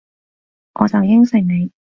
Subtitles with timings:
[0.73, 1.71] 我就應承你